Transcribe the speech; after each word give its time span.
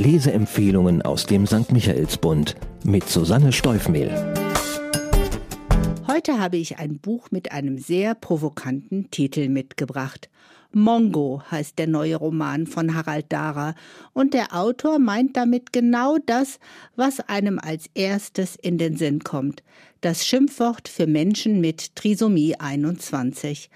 Leseempfehlungen 0.00 1.02
aus 1.02 1.26
dem 1.26 1.46
St. 1.46 1.72
Michaelsbund 1.72 2.56
mit 2.84 3.06
Susanne 3.06 3.52
Steufmehl. 3.52 4.10
Heute 6.08 6.38
habe 6.38 6.56
ich 6.56 6.78
ein 6.78 6.98
Buch 6.98 7.30
mit 7.30 7.52
einem 7.52 7.76
sehr 7.76 8.14
provokanten 8.14 9.10
Titel 9.10 9.50
mitgebracht. 9.50 10.30
Mongo 10.72 11.42
heißt 11.50 11.78
der 11.78 11.88
neue 11.88 12.16
Roman 12.16 12.66
von 12.66 12.94
Harald 12.94 13.26
Dara 13.28 13.74
und 14.12 14.34
der 14.34 14.54
Autor 14.54 14.98
meint 14.98 15.36
damit 15.36 15.72
genau 15.72 16.18
das, 16.24 16.58
was 16.96 17.20
einem 17.20 17.58
als 17.58 17.90
erstes 17.94 18.56
in 18.56 18.78
den 18.78 18.96
Sinn 18.96 19.24
kommt. 19.24 19.62
Das 20.00 20.24
Schimpfwort 20.24 20.88
für 20.88 21.06
Menschen 21.06 21.60
mit 21.60 21.94
Trisomie 21.96 22.54
21. 22.56 23.68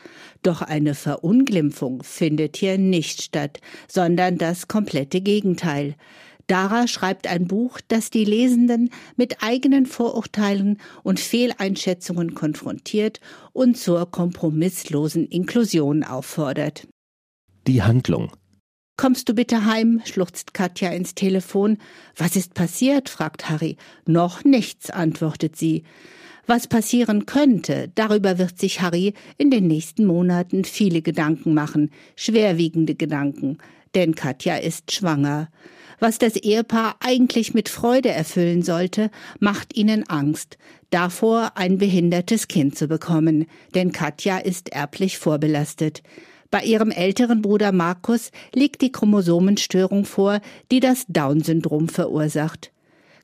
Doch 0.43 0.63
eine 0.63 0.95
Verunglimpfung 0.95 2.03
findet 2.03 2.57
hier 2.57 2.79
nicht 2.79 3.23
statt, 3.23 3.61
sondern 3.89 4.39
das 4.39 4.69
komplette 4.69 5.21
Gegenteil. 5.21 5.97
Dara 6.47 6.87
schreibt 6.87 7.27
ein 7.27 7.47
Buch, 7.47 7.81
das 7.89 8.11
die 8.11 8.25
Lesenden 8.25 8.91
mit 9.17 9.43
eigenen 9.43 9.87
Vorurteilen 9.87 10.79
und 11.03 11.21
Fehleinschätzungen 11.21 12.35
konfrontiert 12.35 13.21
und 13.53 13.77
zur 13.77 14.11
kompromisslosen 14.11 15.27
Inklusion 15.27 16.05
auffordert. 16.05 16.87
Die 17.67 17.83
Handlung. 17.83 18.33
Kommst 18.97 19.29
du 19.29 19.35
bitte 19.35 19.65
heim? 19.65 20.03
schluchzt 20.05 20.55
Katja 20.55 20.91
ins 20.91 21.15
Telefon. 21.15 21.79
Was 22.17 22.37
ist 22.37 22.55
passiert? 22.55 23.09
fragt 23.09 23.49
Harry. 23.51 23.77
Noch 24.07 24.45
nichts, 24.45 24.91
antwortet 24.91 25.57
sie. 25.57 25.83
Was 26.47 26.69
passieren 26.69 27.25
könnte, 27.25 27.91
darüber 27.95 28.39
wird 28.39 28.59
sich 28.59 28.83
Harry 28.83 29.15
in 29.39 29.51
den 29.51 29.67
nächsten 29.67 30.05
Monaten 30.05 30.65
viele 30.65 31.01
Gedanken 31.01 31.55
machen, 31.55 31.91
schwerwiegende 32.17 32.95
Gedanken, 32.95 33.59
denn 33.95 34.15
Katja 34.15 34.57
ist 34.57 34.93
schwanger. 34.93 35.49
Was 36.01 36.19
das 36.19 36.37
Ehepaar 36.37 36.97
eigentlich 37.01 37.55
mit 37.55 37.69
Freude 37.69 38.11
erfüllen 38.11 38.63
sollte, 38.63 39.11
macht 39.39 39.77
ihnen 39.77 40.09
Angst, 40.09 40.59
davor 40.91 41.53
ein 41.57 41.79
behindertes 41.79 42.49
Kind 42.49 42.77
zu 42.77 42.89
bekommen, 42.89 43.47
denn 43.75 43.93
Katja 43.93 44.39
ist 44.39 44.71
erblich 44.71 45.19
vorbelastet. 45.19 46.03
Bei 46.51 46.63
ihrem 46.63 46.91
älteren 46.91 47.43
Bruder 47.43 47.73
Markus 47.73 48.31
liegt 48.55 48.83
die 48.83 48.93
Chromosomenstörung 48.93 50.05
vor, 50.05 50.41
die 50.71 50.81
das 50.81 51.05
Down-Syndrom 51.09 51.89
verursacht. 51.89 52.74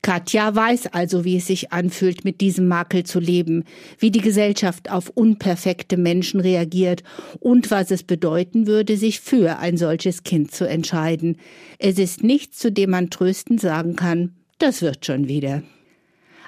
Katja 0.03 0.55
weiß 0.55 0.87
also, 0.87 1.25
wie 1.25 1.37
es 1.37 1.45
sich 1.45 1.71
anfühlt, 1.71 2.25
mit 2.25 2.41
diesem 2.41 2.67
Makel 2.67 3.03
zu 3.03 3.19
leben, 3.19 3.65
wie 3.99 4.09
die 4.09 4.21
Gesellschaft 4.21 4.89
auf 4.89 5.09
unperfekte 5.09 5.95
Menschen 5.95 6.39
reagiert 6.39 7.03
und 7.39 7.69
was 7.69 7.91
es 7.91 8.01
bedeuten 8.01 8.65
würde, 8.65 8.97
sich 8.97 9.19
für 9.19 9.59
ein 9.59 9.77
solches 9.77 10.23
Kind 10.23 10.51
zu 10.51 10.67
entscheiden. 10.67 11.37
Es 11.77 11.99
ist 11.99 12.23
nichts, 12.23 12.57
zu 12.57 12.71
dem 12.71 12.89
man 12.89 13.11
tröstend 13.11 13.61
sagen 13.61 13.95
kann, 13.95 14.33
das 14.57 14.81
wird 14.81 15.05
schon 15.05 15.27
wieder. 15.27 15.61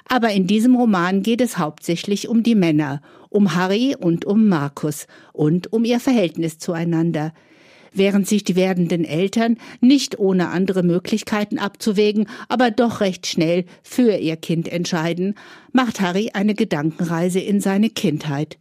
Aber 0.08 0.30
in 0.30 0.46
diesem 0.48 0.74
Roman 0.74 1.22
geht 1.22 1.40
es 1.40 1.56
hauptsächlich 1.56 2.28
um 2.28 2.42
die 2.42 2.56
Männer, 2.56 3.02
um 3.30 3.54
Harry 3.54 3.96
und 3.98 4.24
um 4.24 4.48
Markus 4.48 5.06
und 5.32 5.72
um 5.72 5.84
ihr 5.84 6.00
Verhältnis 6.00 6.58
zueinander 6.58 7.32
während 7.94 8.28
sich 8.28 8.44
die 8.44 8.56
werdenden 8.56 9.04
Eltern 9.04 9.56
nicht 9.80 10.18
ohne 10.18 10.48
andere 10.48 10.82
Möglichkeiten 10.82 11.58
abzuwägen, 11.58 12.28
aber 12.48 12.70
doch 12.70 13.00
recht 13.00 13.26
schnell 13.26 13.64
für 13.82 14.16
ihr 14.16 14.36
Kind 14.36 14.68
entscheiden, 14.68 15.34
macht 15.72 16.00
Harry 16.00 16.30
eine 16.34 16.54
Gedankenreise 16.54 17.40
in 17.40 17.60
seine 17.60 17.90
Kindheit. 17.90 18.58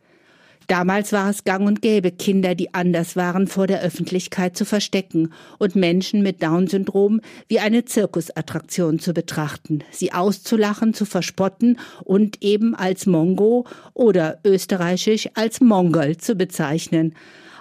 Damals 0.68 1.12
war 1.12 1.30
es 1.30 1.44
gang 1.44 1.68
und 1.68 1.82
gäbe, 1.82 2.12
Kinder, 2.12 2.56
die 2.56 2.74
anders 2.74 3.16
waren, 3.16 3.48
vor 3.48 3.68
der 3.68 3.82
Öffentlichkeit 3.82 4.56
zu 4.56 4.66
verstecken 4.66 5.34
und 5.60 5.76
Menschen 5.76 6.24
mit 6.24 6.42
Down-Syndrom 6.42 7.20
wie 7.48 7.60
eine 7.60 7.86
Zirkusattraktion 7.86 9.00
zu 9.00 9.14
betrachten, 9.14 9.80
sie 9.92 10.14
auszulachen, 10.14 10.94
zu 10.94 11.06
verspotten 11.06 11.80
und 12.04 12.42
eben 12.42 12.76
als 12.76 13.06
Mongo 13.06 13.66
oder 13.94 14.40
österreichisch 14.46 15.30
als 15.34 15.60
Mongol 15.60 16.18
zu 16.18 16.36
bezeichnen. 16.36 17.14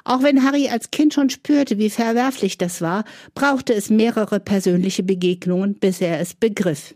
Auch 0.04 0.22
wenn 0.22 0.42
Harry 0.42 0.68
als 0.68 0.90
Kind 0.90 1.14
schon 1.14 1.30
spürte, 1.30 1.78
wie 1.78 1.90
verwerflich 1.90 2.58
das 2.58 2.80
war, 2.80 3.04
brauchte 3.34 3.72
es 3.72 3.90
mehrere 3.90 4.40
persönliche 4.40 5.02
Begegnungen, 5.02 5.74
bis 5.74 6.00
er 6.00 6.20
es 6.20 6.34
begriff. 6.34 6.94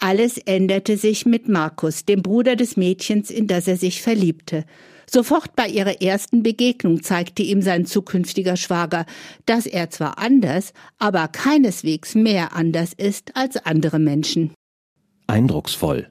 Alles 0.00 0.38
änderte 0.38 0.96
sich 0.96 1.26
mit 1.26 1.48
Markus, 1.48 2.06
dem 2.06 2.22
Bruder 2.22 2.56
des 2.56 2.76
Mädchens, 2.76 3.30
in 3.30 3.46
das 3.46 3.68
er 3.68 3.76
sich 3.76 4.00
verliebte. 4.00 4.64
Sofort 5.08 5.56
bei 5.56 5.66
ihrer 5.66 6.00
ersten 6.00 6.42
Begegnung 6.42 7.02
zeigte 7.02 7.42
ihm 7.42 7.62
sein 7.62 7.84
zukünftiger 7.84 8.56
Schwager, 8.56 9.06
dass 9.44 9.66
er 9.66 9.90
zwar 9.90 10.18
anders, 10.18 10.72
aber 10.98 11.28
keineswegs 11.28 12.14
mehr 12.14 12.54
anders 12.54 12.92
ist 12.92 13.36
als 13.36 13.56
andere 13.56 13.98
Menschen. 13.98 14.54
Eindrucksvoll. 15.26 16.10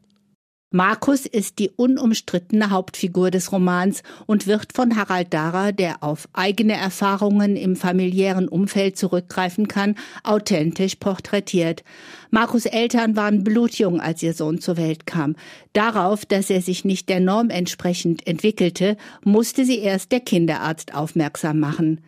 Markus 0.71 1.25
ist 1.25 1.57
die 1.57 1.71
unumstrittene 1.71 2.69
Hauptfigur 2.69 3.31
des 3.31 3.51
Romans 3.51 4.03
und 4.27 4.45
wird 4.45 4.71
von 4.71 4.95
Harald 4.95 5.33
Dara, 5.33 5.71
der 5.71 6.03
auf 6.03 6.29
eigene 6.31 6.73
Erfahrungen 6.73 7.55
im 7.55 7.75
familiären 7.75 8.47
Umfeld 8.47 8.95
zurückgreifen 8.95 9.67
kann, 9.67 9.95
authentisch 10.23 10.97
porträtiert. 10.97 11.83
Markus 12.29 12.67
Eltern 12.67 13.15
waren 13.15 13.43
blutjung, 13.43 13.99
als 13.99 14.21
ihr 14.21 14.35
Sohn 14.35 14.61
zur 14.61 14.77
Welt 14.77 15.07
kam. 15.07 15.35
Darauf, 15.73 16.23
dass 16.23 16.51
er 16.51 16.61
sich 16.61 16.85
nicht 16.85 17.09
der 17.09 17.19
Norm 17.19 17.49
entsprechend 17.49 18.27
entwickelte, 18.27 18.95
musste 19.23 19.65
sie 19.65 19.79
erst 19.79 20.11
der 20.11 20.19
Kinderarzt 20.19 20.93
aufmerksam 20.93 21.59
machen. 21.59 21.99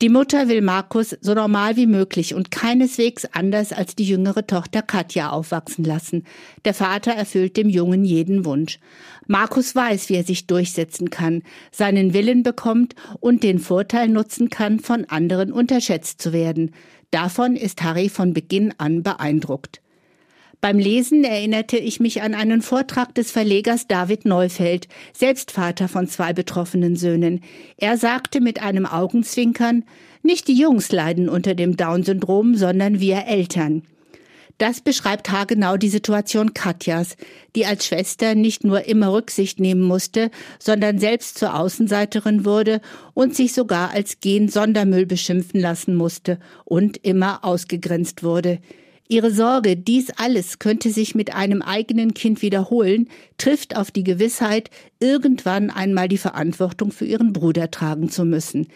Die 0.00 0.10
Mutter 0.10 0.46
will 0.46 0.60
Markus 0.60 1.16
so 1.20 1.34
normal 1.34 1.74
wie 1.74 1.88
möglich 1.88 2.32
und 2.32 2.52
keineswegs 2.52 3.24
anders 3.32 3.72
als 3.72 3.96
die 3.96 4.04
jüngere 4.04 4.46
Tochter 4.46 4.80
Katja 4.80 5.30
aufwachsen 5.30 5.84
lassen. 5.84 6.22
Der 6.64 6.72
Vater 6.72 7.10
erfüllt 7.10 7.56
dem 7.56 7.68
Jungen 7.68 8.04
jeden 8.04 8.44
Wunsch. 8.44 8.78
Markus 9.26 9.74
weiß, 9.74 10.08
wie 10.08 10.14
er 10.14 10.22
sich 10.22 10.46
durchsetzen 10.46 11.10
kann, 11.10 11.42
seinen 11.72 12.14
Willen 12.14 12.44
bekommt 12.44 12.94
und 13.18 13.42
den 13.42 13.58
Vorteil 13.58 14.06
nutzen 14.06 14.50
kann, 14.50 14.78
von 14.78 15.04
anderen 15.06 15.50
unterschätzt 15.50 16.22
zu 16.22 16.32
werden. 16.32 16.76
Davon 17.10 17.56
ist 17.56 17.82
Harry 17.82 18.08
von 18.08 18.32
Beginn 18.32 18.72
an 18.78 19.02
beeindruckt. 19.02 19.80
Beim 20.60 20.80
Lesen 20.80 21.22
erinnerte 21.22 21.76
ich 21.76 22.00
mich 22.00 22.20
an 22.22 22.34
einen 22.34 22.62
Vortrag 22.62 23.14
des 23.14 23.30
Verlegers 23.30 23.86
David 23.86 24.24
Neufeld, 24.24 24.88
selbst 25.12 25.52
Vater 25.52 25.86
von 25.86 26.08
zwei 26.08 26.32
betroffenen 26.32 26.96
Söhnen. 26.96 27.42
Er 27.76 27.96
sagte 27.96 28.40
mit 28.40 28.60
einem 28.60 28.84
Augenzwinkern, 28.84 29.84
nicht 30.24 30.48
die 30.48 30.58
Jungs 30.58 30.90
leiden 30.90 31.28
unter 31.28 31.54
dem 31.54 31.76
Down-Syndrom, 31.76 32.56
sondern 32.56 32.98
wir 32.98 33.26
Eltern. 33.26 33.82
Das 34.58 34.80
beschreibt 34.80 35.30
haargenau 35.30 35.76
die 35.76 35.88
Situation 35.88 36.52
Katjas, 36.54 37.16
die 37.54 37.64
als 37.64 37.86
Schwester 37.86 38.34
nicht 38.34 38.64
nur 38.64 38.86
immer 38.88 39.12
Rücksicht 39.12 39.60
nehmen 39.60 39.82
musste, 39.82 40.32
sondern 40.58 40.98
selbst 40.98 41.38
zur 41.38 41.56
Außenseiterin 41.56 42.44
wurde 42.44 42.80
und 43.14 43.36
sich 43.36 43.52
sogar 43.52 43.92
als 43.92 44.18
Gen-Sondermüll 44.18 45.06
beschimpfen 45.06 45.60
lassen 45.60 45.94
musste 45.94 46.40
und 46.64 46.96
immer 46.96 47.44
ausgegrenzt 47.44 48.24
wurde. 48.24 48.58
Ihre 49.10 49.30
Sorge, 49.30 49.74
dies 49.74 50.10
alles 50.10 50.58
könnte 50.58 50.90
sich 50.90 51.14
mit 51.14 51.34
einem 51.34 51.62
eigenen 51.62 52.12
Kind 52.12 52.42
wiederholen, 52.42 53.08
trifft 53.38 53.74
auf 53.74 53.90
die 53.90 54.04
Gewissheit, 54.04 54.68
irgendwann 55.00 55.70
einmal 55.70 56.08
die 56.08 56.18
Verantwortung 56.18 56.92
für 56.92 57.06
ihren 57.06 57.32
Bruder 57.32 57.70
tragen 57.70 58.10
zu 58.10 58.26
müssen. 58.26 58.68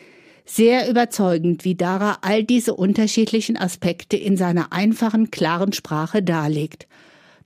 Sehr 0.46 0.88
überzeugend, 0.88 1.66
wie 1.66 1.74
Dara 1.74 2.18
all 2.22 2.44
diese 2.44 2.74
unterschiedlichen 2.74 3.58
Aspekte 3.58 4.16
in 4.16 4.38
seiner 4.38 4.72
einfachen, 4.72 5.30
klaren 5.30 5.74
Sprache 5.74 6.22
darlegt. 6.22 6.88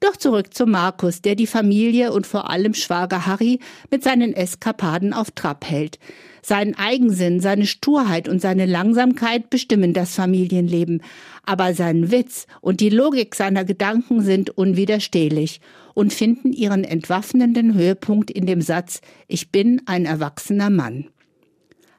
Doch 0.00 0.16
zurück 0.16 0.52
zu 0.52 0.66
Markus, 0.66 1.22
der 1.22 1.34
die 1.34 1.46
Familie 1.46 2.12
und 2.12 2.26
vor 2.26 2.50
allem 2.50 2.74
Schwager 2.74 3.26
Harry 3.26 3.60
mit 3.90 4.02
seinen 4.02 4.34
Eskapaden 4.34 5.12
auf 5.12 5.30
Trab 5.30 5.64
hält. 5.64 5.98
Sein 6.42 6.76
Eigensinn, 6.76 7.40
seine 7.40 7.66
Sturheit 7.66 8.28
und 8.28 8.40
seine 8.40 8.66
Langsamkeit 8.66 9.50
bestimmen 9.50 9.94
das 9.94 10.14
Familienleben, 10.14 11.02
aber 11.44 11.74
sein 11.74 12.10
Witz 12.10 12.46
und 12.60 12.80
die 12.80 12.90
Logik 12.90 13.34
seiner 13.34 13.64
Gedanken 13.64 14.20
sind 14.22 14.50
unwiderstehlich 14.50 15.60
und 15.94 16.12
finden 16.12 16.52
ihren 16.52 16.84
entwaffnenden 16.84 17.74
Höhepunkt 17.74 18.30
in 18.30 18.46
dem 18.46 18.60
Satz 18.60 19.00
Ich 19.26 19.50
bin 19.50 19.82
ein 19.86 20.04
erwachsener 20.04 20.70
Mann. 20.70 21.08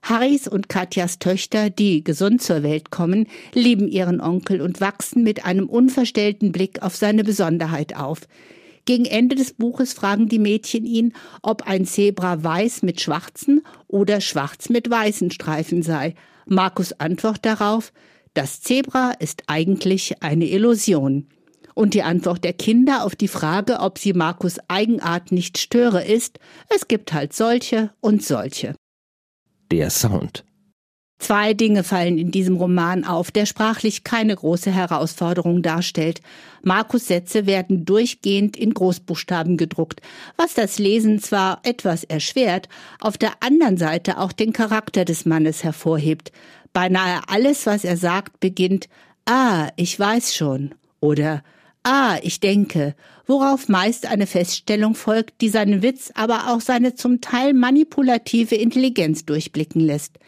Harrys 0.02 0.48
und 0.48 0.70
Katjas 0.70 1.20
Töchter, 1.20 1.70
die 1.70 2.04
gesund 2.04 2.42
zur 2.42 2.64
Welt 2.64 2.92
kommen, 2.92 3.28
lieben 3.54 3.88
ihren 3.88 4.22
Onkel 4.22 4.62
und 4.62 4.80
wachsen 4.82 5.24
mit 5.24 5.46
einem 5.46 5.68
unverstellten 5.68 6.52
Blick 6.52 6.82
auf 6.82 6.96
seine 6.96 7.24
Besonderheit 7.24 7.96
auf. 7.96 8.22
Gegen 8.86 9.04
Ende 9.06 9.36
des 9.36 9.54
Buches 9.54 9.92
fragen 9.92 10.30
die 10.30 10.40
Mädchen 10.40 10.86
ihn, 10.86 11.14
ob 11.42 11.64
ein 11.68 11.86
Zebra 11.86 12.42
weiß 12.42 12.84
mit 12.84 13.02
schwarzen 13.02 13.62
oder 13.88 14.22
schwarz 14.22 14.70
mit 14.70 14.90
weißen 14.90 15.30
Streifen 15.30 15.84
sei. 15.84 16.16
Markus 16.46 16.94
antwortet 16.94 17.46
darauf, 17.46 17.92
das 18.34 18.62
Zebra 18.62 19.12
ist 19.20 19.44
eigentlich 19.48 20.24
eine 20.24 20.46
Illusion. 20.46 21.28
Und 21.74 21.96
die 21.96 22.04
Antwort 22.04 22.46
der 22.46 22.54
Kinder 22.54 23.04
auf 23.04 23.16
die 23.16 23.28
Frage, 23.28 23.82
ob 23.82 24.00
sie 24.00 24.14
Markus 24.14 24.58
Eigenart 24.70 25.34
nicht 25.34 25.58
störe, 25.58 26.06
ist, 26.06 26.40
es 26.74 26.88
gibt 26.88 27.12
halt 27.12 27.34
solche 27.34 27.92
und 28.00 28.24
solche 28.24 28.74
der 29.72 29.90
Sound. 29.90 30.44
Zwei 31.20 31.56
Dinge 31.56 31.84
fallen 31.84 32.20
in 32.20 32.30
diesem 32.30 32.58
Roman 32.58 33.04
auf, 33.04 33.32
der 33.32 33.48
sprachlich 33.48 34.04
keine 34.04 34.36
große 34.36 34.72
Herausforderung 34.72 35.64
darstellt. 35.64 36.22
Markus 36.62 37.08
Sätze 37.08 37.48
werden 37.48 37.86
durchgehend 37.86 38.56
in 38.56 38.74
Großbuchstaben 38.74 39.58
gedruckt, 39.58 40.02
was 40.36 40.54
das 40.54 40.78
Lesen 40.78 41.20
zwar 41.20 41.60
etwas 41.64 42.04
erschwert, 42.04 42.70
auf 43.00 43.18
der 43.18 43.32
anderen 43.40 43.78
Seite 43.78 44.20
auch 44.20 44.32
den 44.32 44.54
Charakter 44.54 45.06
des 45.06 45.26
Mannes 45.26 45.64
hervorhebt. 45.64 46.32
Beinahe 46.72 47.22
alles, 47.28 47.66
was 47.66 47.84
er 47.84 47.98
sagt, 47.98 48.40
beginnt 48.40 48.88
Ah, 49.26 49.72
ich 49.76 50.00
weiß 50.00 50.36
schon 50.36 50.76
oder 51.02 51.44
Ah, 51.90 52.20
ich 52.22 52.42
denke, 52.42 52.96
worauf 53.28 53.70
meist 53.70 54.08
eine 54.08 54.28
Feststellung 54.28 54.94
folgt, 54.94 55.40
die 55.40 55.48
seinen 55.48 55.82
Witz, 55.82 56.12
aber 56.16 56.52
auch 56.52 56.60
seine 56.60 56.96
zum 56.96 57.22
Teil 57.22 57.54
manipulative 57.54 58.56
Intelligenz 58.56 59.24
durchblicken 59.24 59.80
lässt. 59.80 60.20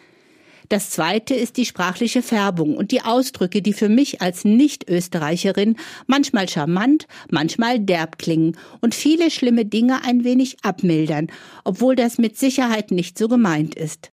Das 0.69 0.89
zweite 0.89 1.35
ist 1.35 1.57
die 1.57 1.65
sprachliche 1.65 2.21
Färbung 2.21 2.77
und 2.77 2.91
die 2.91 3.01
Ausdrücke, 3.01 3.61
die 3.61 3.73
für 3.73 3.89
mich 3.89 4.21
als 4.21 4.45
Nicht-Österreicherin 4.45 5.75
manchmal 6.07 6.47
charmant, 6.47 7.07
manchmal 7.29 7.77
derb 7.77 8.19
klingen 8.19 8.55
und 8.79 8.95
viele 8.95 9.29
schlimme 9.29 9.65
Dinge 9.65 10.05
ein 10.05 10.23
wenig 10.23 10.63
abmildern, 10.63 11.27
obwohl 11.65 11.97
das 11.97 12.19
mit 12.19 12.37
Sicherheit 12.37 12.91
nicht 12.91 13.17
so 13.17 13.27
gemeint 13.27 13.75
ist. 13.75 14.11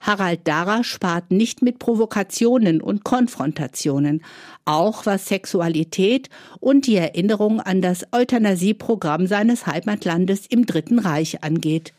Harald 0.00 0.46
Dara 0.46 0.84
spart 0.84 1.30
nicht 1.30 1.60
mit 1.62 1.78
Provokationen 1.78 2.80
und 2.80 3.04
Konfrontationen, 3.04 4.22
auch 4.64 5.06
was 5.06 5.26
Sexualität 5.26 6.30
und 6.60 6.86
die 6.86 6.96
Erinnerung 6.96 7.60
an 7.60 7.82
das 7.82 8.06
Euthanasieprogramm 8.12 9.26
seines 9.26 9.66
Heimatlandes 9.66 10.46
im 10.46 10.66
Dritten 10.66 10.98
Reich 10.98 11.42
angeht. 11.42 11.92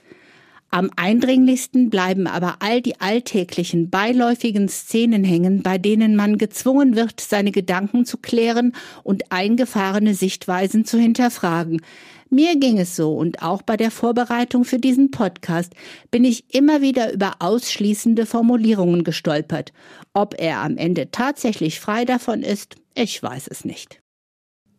Am 0.71 0.91
eindringlichsten 0.95 1.89
bleiben 1.89 2.27
aber 2.27 2.57
all 2.59 2.81
die 2.81 3.01
alltäglichen, 3.01 3.89
beiläufigen 3.89 4.69
Szenen 4.69 5.23
hängen, 5.23 5.63
bei 5.63 5.79
denen 5.79 6.15
man 6.15 6.37
gezwungen 6.37 6.95
wird, 6.95 7.19
seine 7.19 7.51
Gedanken 7.51 8.05
zu 8.05 8.17
klären 8.17 8.73
und 9.03 9.31
eingefahrene 9.31 10.13
Sichtweisen 10.13 10.85
zu 10.85 10.99
hinterfragen. 10.99 11.81
Mir 12.29 12.57
ging 12.57 12.77
es 12.77 12.95
so 12.95 13.15
und 13.15 13.41
auch 13.41 13.63
bei 13.63 13.75
der 13.75 13.89
Vorbereitung 13.89 14.63
für 14.63 14.77
diesen 14.77 15.09
Podcast 15.09 15.73
bin 16.11 16.23
ich 16.23 16.53
immer 16.53 16.81
wieder 16.81 17.11
über 17.11 17.37
ausschließende 17.39 18.27
Formulierungen 18.27 19.03
gestolpert. 19.03 19.73
Ob 20.13 20.35
er 20.39 20.59
am 20.59 20.77
Ende 20.77 21.09
tatsächlich 21.09 21.79
frei 21.79 22.05
davon 22.05 22.43
ist, 22.43 22.75
ich 22.93 23.21
weiß 23.21 23.47
es 23.47 23.65
nicht. 23.65 24.01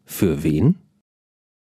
Für 0.04 0.44
wen? 0.44 0.76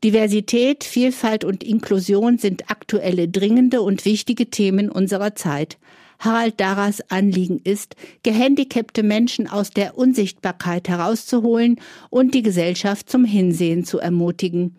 Diversität, 0.05 0.85
Vielfalt 0.85 1.43
und 1.43 1.65
Inklusion 1.65 2.39
sind 2.39 2.71
aktuelle, 2.71 3.27
dringende 3.27 3.83
und 3.83 4.05
wichtige 4.05 4.51
Themen 4.51 4.91
unserer 4.91 5.35
Zeit. 5.35 5.79
Harald 6.21 6.61
Daras 6.61 7.01
Anliegen 7.11 7.61
ist, 7.63 7.97
gehandicapte 8.23 9.03
Menschen 9.03 9.49
aus 9.49 9.71
der 9.71 9.97
Unsichtbarkeit 9.97 10.89
herauszuholen 10.89 11.81
und 12.11 12.35
die 12.35 12.43
Gesellschaft 12.43 13.09
zum 13.09 13.25
Hinsehen 13.25 13.85
zu 13.85 13.99
ermutigen. 13.99 14.77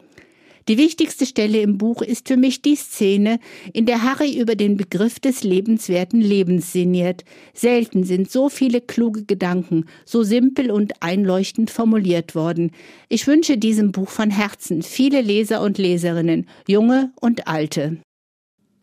Die 0.67 0.77
wichtigste 0.77 1.25
Stelle 1.25 1.61
im 1.61 1.77
Buch 1.77 2.01
ist 2.01 2.27
für 2.27 2.37
mich 2.37 2.61
die 2.61 2.75
Szene, 2.75 3.39
in 3.73 3.85
der 3.85 4.03
Harry 4.03 4.39
über 4.39 4.55
den 4.55 4.77
Begriff 4.77 5.19
des 5.19 5.43
lebenswerten 5.43 6.21
Lebens 6.21 6.71
sinniert. 6.71 7.23
Selten 7.53 8.03
sind 8.03 8.29
so 8.29 8.49
viele 8.49 8.81
kluge 8.81 9.25
Gedanken 9.25 9.85
so 10.05 10.23
simpel 10.23 10.71
und 10.71 11.01
einleuchtend 11.01 11.71
formuliert 11.71 12.35
worden. 12.35 12.71
Ich 13.07 13.25
wünsche 13.27 13.57
diesem 13.57 13.91
Buch 13.91 14.09
von 14.09 14.29
Herzen 14.29 14.83
viele 14.83 15.21
Leser 15.21 15.61
und 15.61 15.77
Leserinnen, 15.77 16.47
junge 16.67 17.11
und 17.19 17.47
alte. 17.47 17.97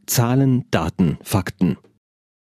Zahlen, 0.06 0.64
Daten, 0.70 1.18
Fakten. 1.22 1.76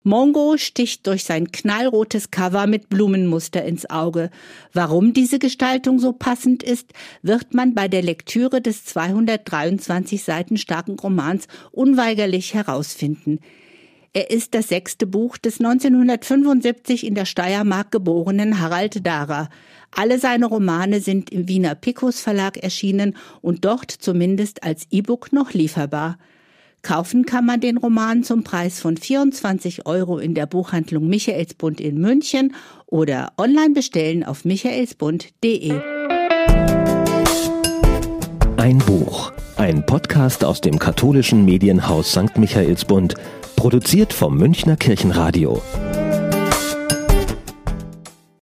Mongo 0.02 0.56
sticht 0.56 1.06
durch 1.06 1.24
sein 1.24 1.52
knallrotes 1.52 2.30
Cover 2.30 2.66
mit 2.66 2.88
Blumenmuster 2.88 3.62
ins 3.64 3.90
Auge. 3.90 4.30
Warum 4.72 5.12
diese 5.12 5.38
Gestaltung 5.38 5.98
so 5.98 6.14
passend 6.14 6.62
ist, 6.62 6.94
wird 7.20 7.52
man 7.52 7.74
bei 7.74 7.86
der 7.86 8.00
Lektüre 8.00 8.62
des 8.62 8.86
223 8.86 10.24
Seiten 10.24 10.56
starken 10.56 10.98
Romans 10.98 11.48
unweigerlich 11.70 12.54
herausfinden. 12.54 13.40
Er 14.14 14.30
ist 14.30 14.54
das 14.54 14.68
sechste 14.68 15.06
Buch 15.06 15.36
des 15.36 15.60
1975 15.60 17.06
in 17.06 17.14
der 17.14 17.26
Steiermark 17.26 17.92
geborenen 17.92 18.58
Harald 18.58 19.06
Dahrer. 19.06 19.50
Alle 19.90 20.18
seine 20.18 20.46
Romane 20.46 21.00
sind 21.00 21.30
im 21.30 21.46
Wiener 21.46 21.74
Picus 21.74 22.20
Verlag 22.20 22.56
erschienen 22.56 23.16
und 23.42 23.66
dort 23.66 23.90
zumindest 23.90 24.62
als 24.62 24.86
E-Book 24.90 25.32
noch 25.32 25.52
lieferbar. 25.52 26.18
Kaufen 26.82 27.26
kann 27.26 27.44
man 27.44 27.60
den 27.60 27.76
Roman 27.76 28.24
zum 28.24 28.42
Preis 28.42 28.80
von 28.80 28.96
24 28.96 29.86
Euro 29.86 30.18
in 30.18 30.34
der 30.34 30.46
Buchhandlung 30.46 31.08
Michaelsbund 31.08 31.80
in 31.80 32.00
München 32.00 32.54
oder 32.86 33.32
online 33.36 33.74
bestellen 33.74 34.24
auf 34.24 34.44
michaelsbund.de. 34.44 35.72
Ein 38.56 38.78
Buch. 38.78 39.32
Ein 39.56 39.84
Podcast 39.84 40.42
aus 40.42 40.62
dem 40.62 40.78
katholischen 40.78 41.44
Medienhaus 41.44 42.12
St. 42.12 42.38
Michaelsbund, 42.38 43.14
produziert 43.56 44.12
vom 44.12 44.38
Münchner 44.38 44.76
Kirchenradio. 44.76 45.60